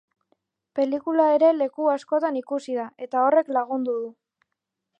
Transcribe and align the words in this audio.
Pelikula 0.77 1.27
ere 1.33 1.49
leku 1.57 1.91
askotan 1.95 2.39
ikusi 2.41 2.79
da, 2.81 2.87
eta 3.07 3.27
horrek 3.27 3.53
lagundu 3.59 3.95
du. 4.01 4.09